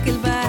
[0.00, 0.39] aquel bar.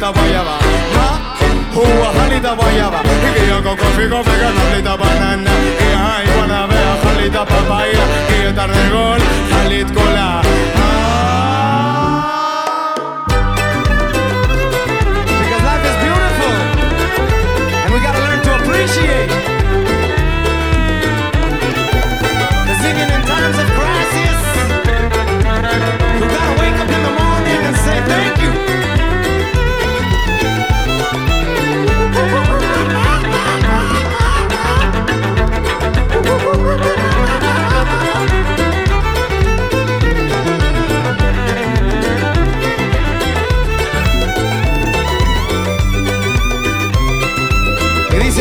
[0.00, 0.56] da baiaba
[0.94, 1.06] Ba,
[1.74, 3.00] hua jali da baiaba
[3.36, 5.50] Ikiako kofi kofi kanali da banana.
[5.86, 8.04] Ia iguana bea jali da papaia
[8.38, 10.42] Ietar de gol jalit kola
[10.76, 11.19] Ah,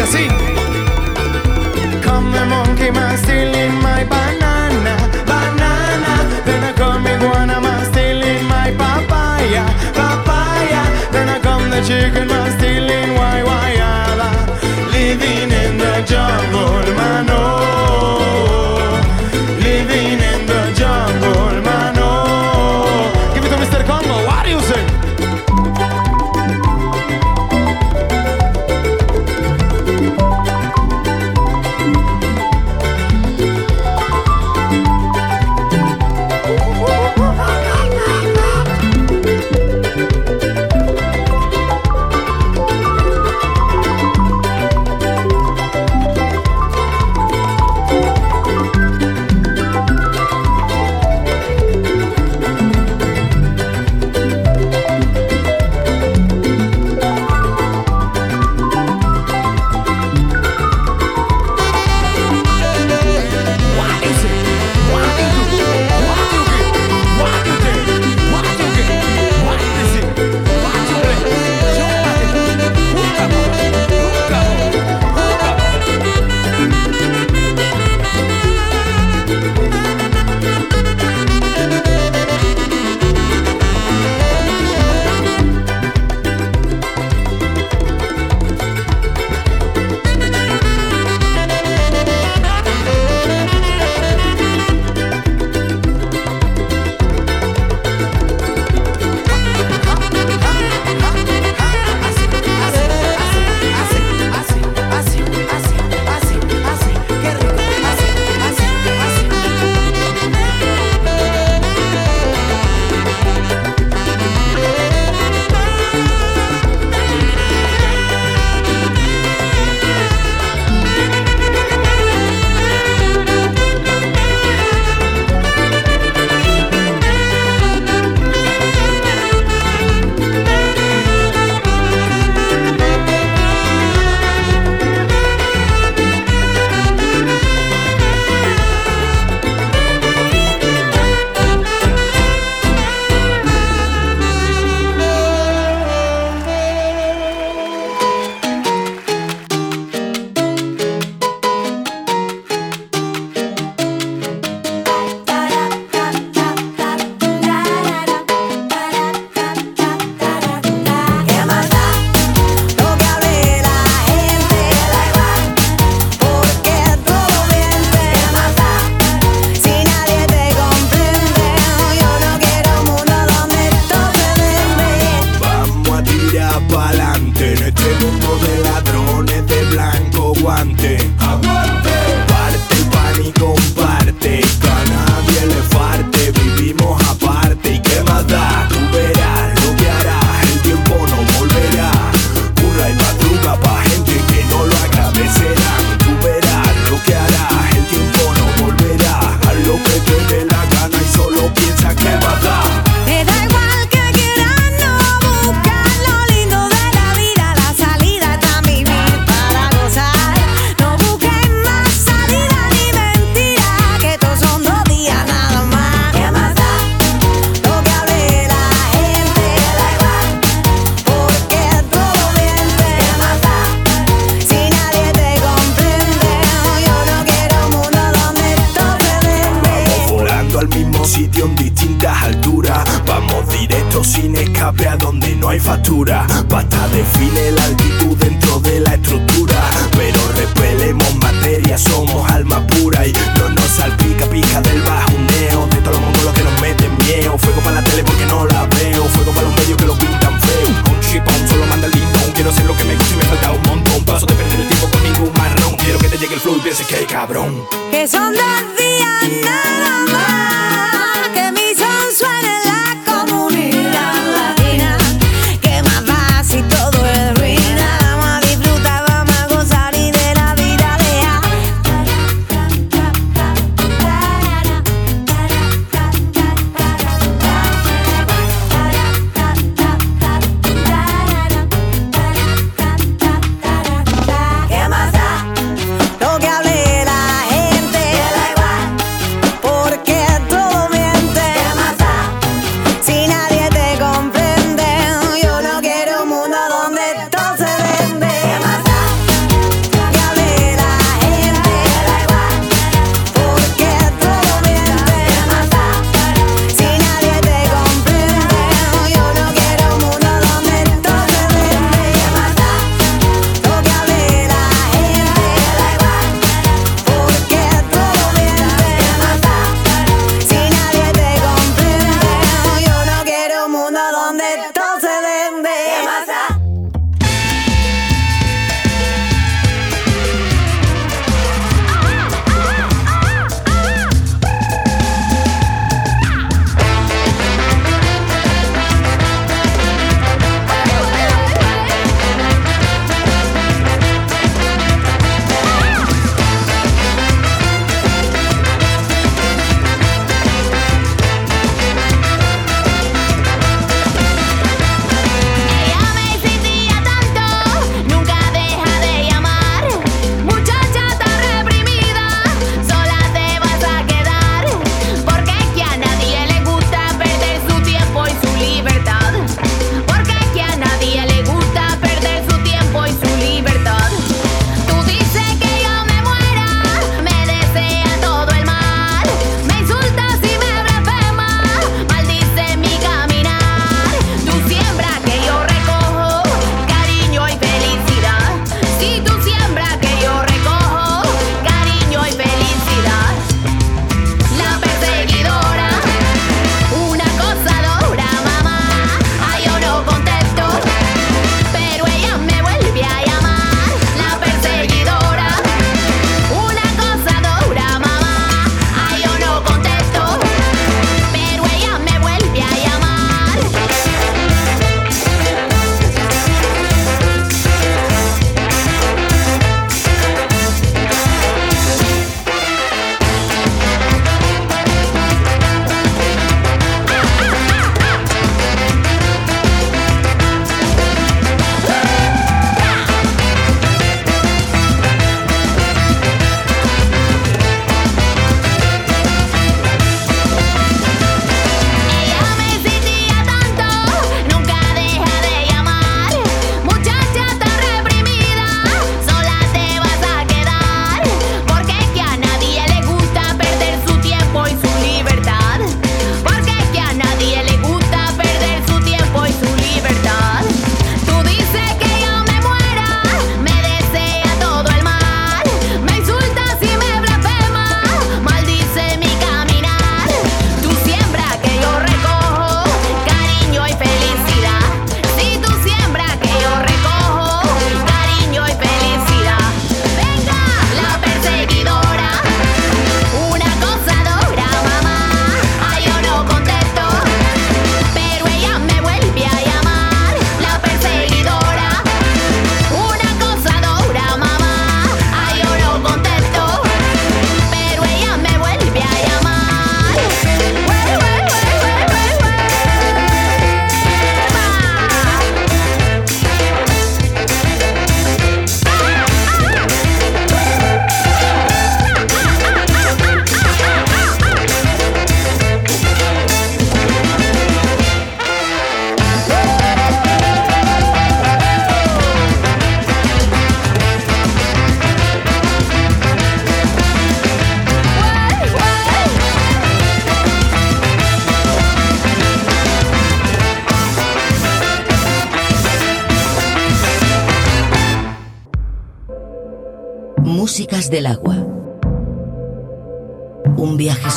[0.01, 0.38] así.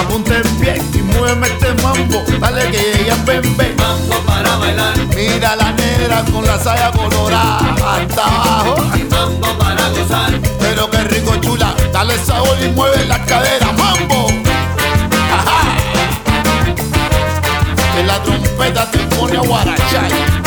[0.00, 3.76] Apunten bien y muéveme este mambo, dale que ella ven, ven.
[3.76, 4.96] Mambo para bailar.
[5.14, 8.76] Mira la negra con la saya colorada hasta abajo.
[9.10, 10.32] Mambo para gozar.
[10.58, 14.28] Pero qué rico chula, dale sabor y mueve la cadera, mambo.
[15.32, 15.76] Ajá.
[17.94, 20.39] Que la trompeta te pone a guarachar.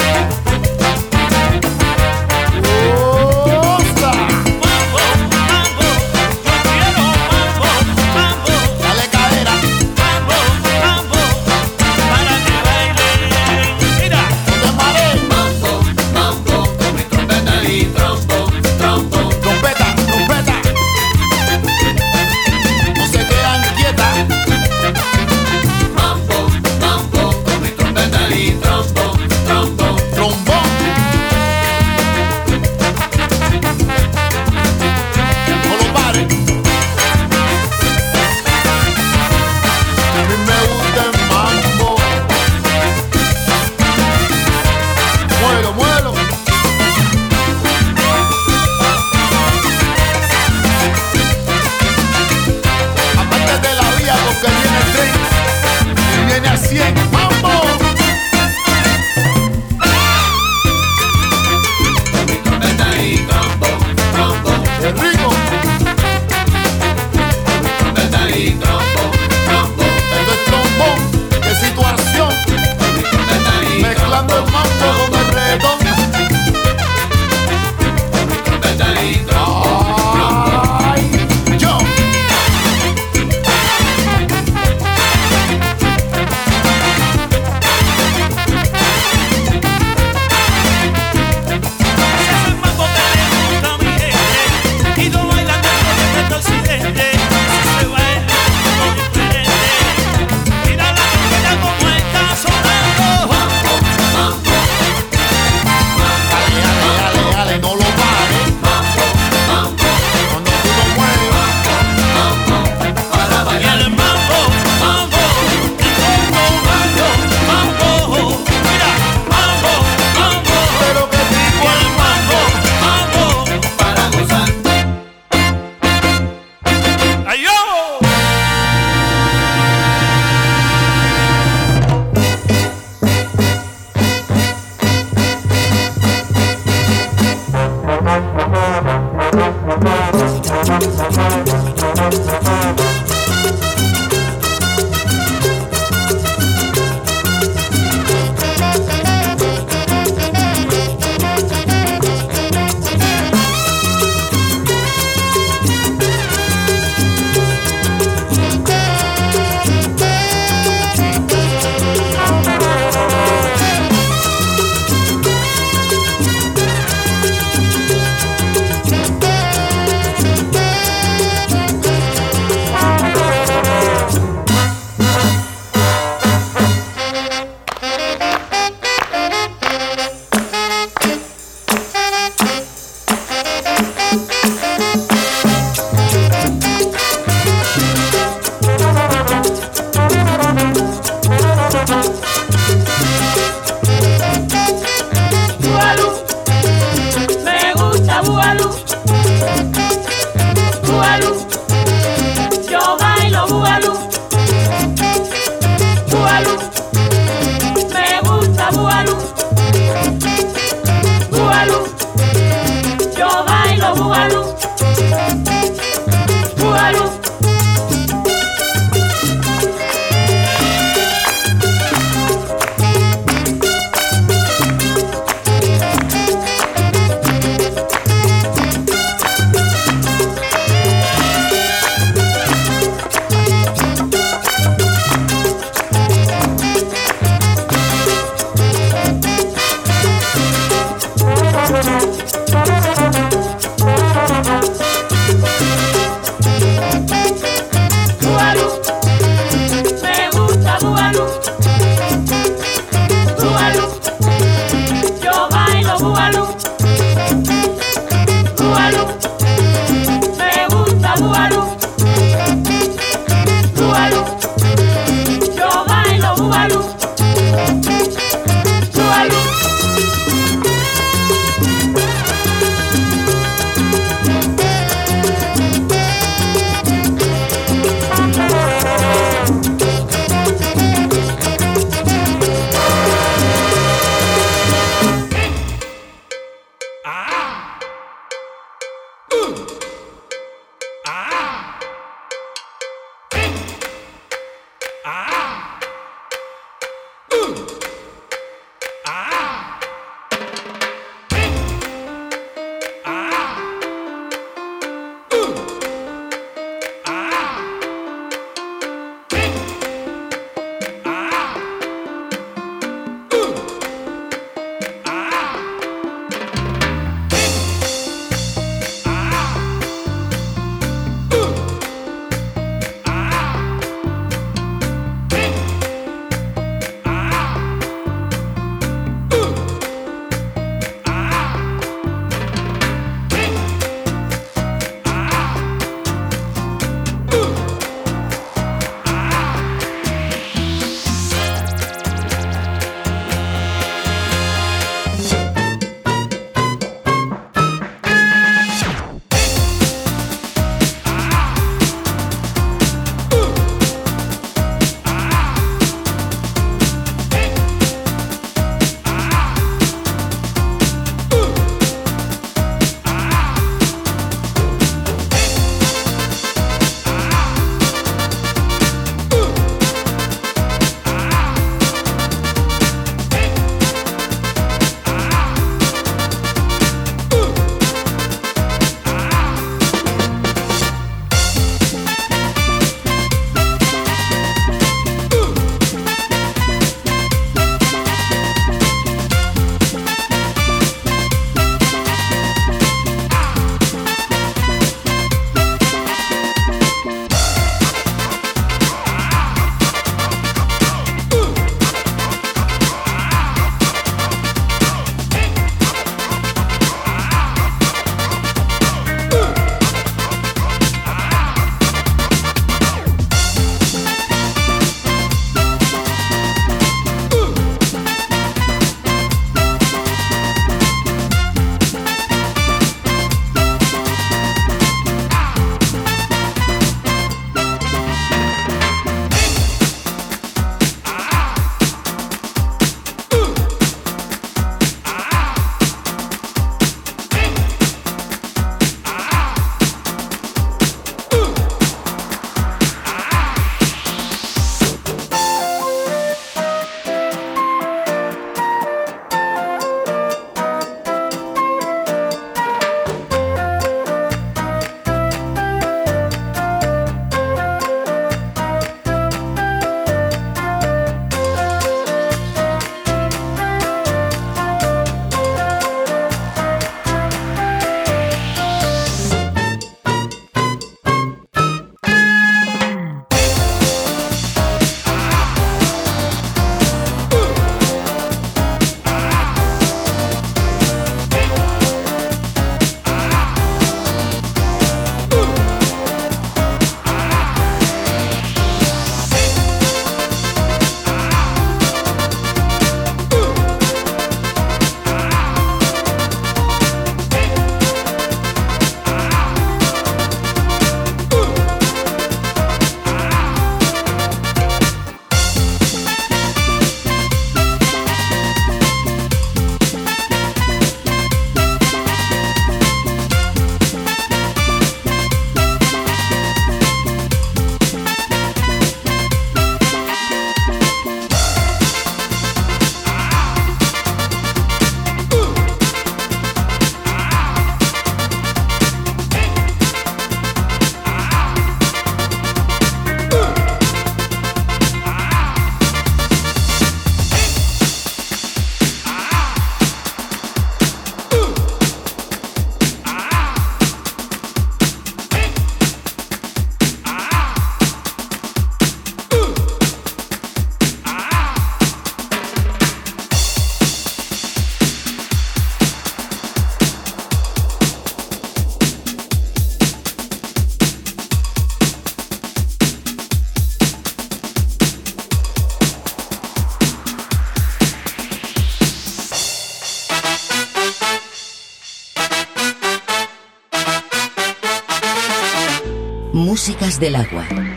[577.03, 577.72] Del agua.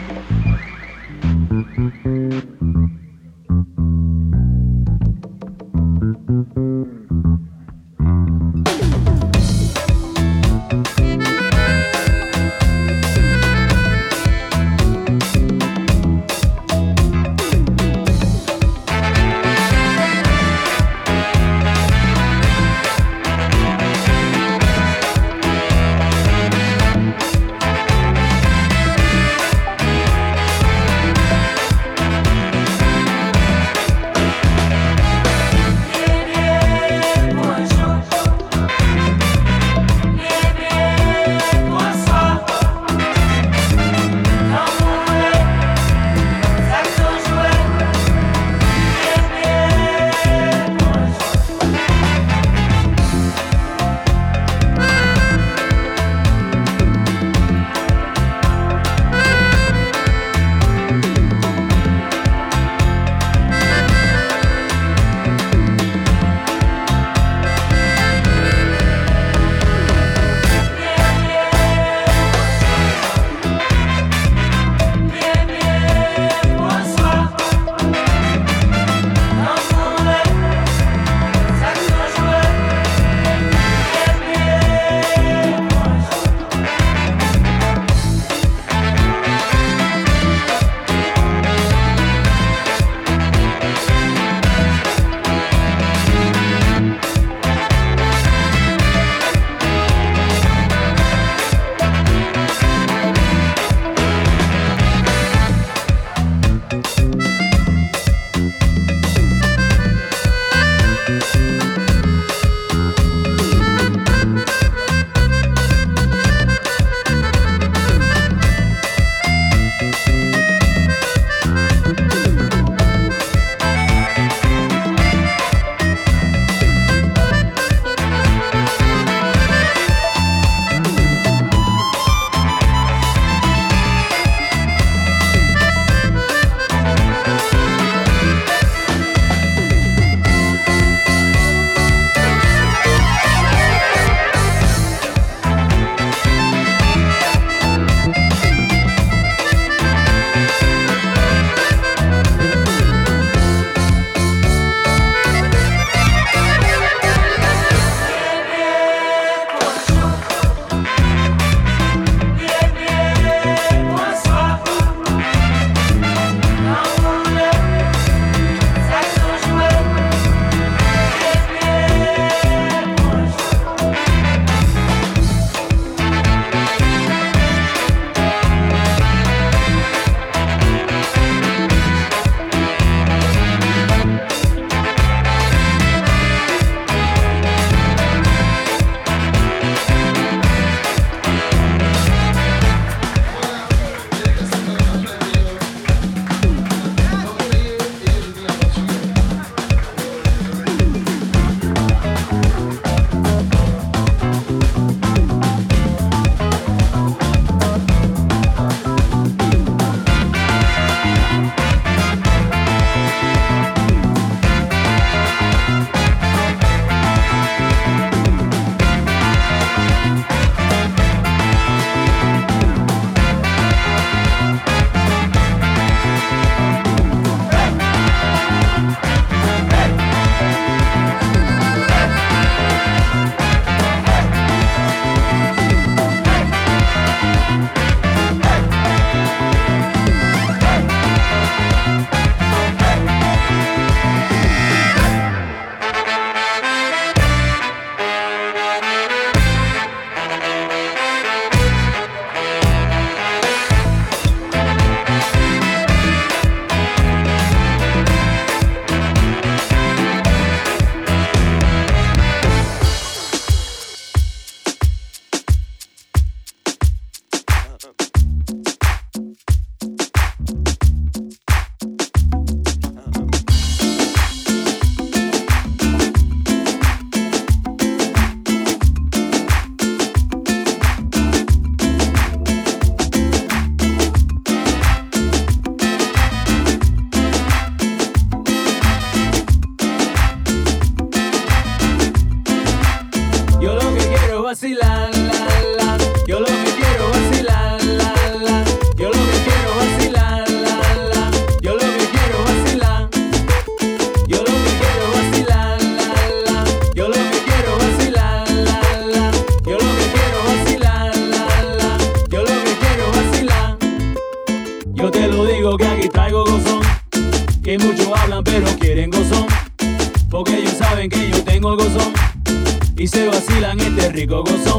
[324.27, 324.76] Vacilan este rico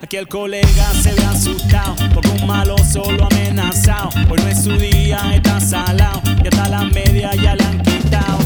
[0.00, 4.10] Aquí el colega se ve asustado, porque un malo solo amenazado.
[4.30, 8.41] Hoy no es su día, está salado, y hasta la media ya la han quitado.